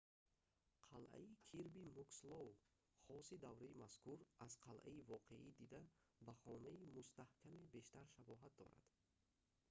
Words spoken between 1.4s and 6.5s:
кирби мукслоу хоси давраи мазкур аз қалъаи воқеӣ дида ба